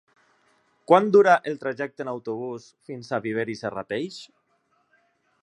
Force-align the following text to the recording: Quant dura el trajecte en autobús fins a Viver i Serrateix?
Quant 0.91 1.09
dura 1.15 1.35
el 1.51 1.59
trajecte 1.65 2.05
en 2.05 2.11
autobús 2.15 2.67
fins 2.89 3.11
a 3.11 3.21
Viver 3.27 3.47
i 3.57 3.59
Serrateix? 3.61 4.21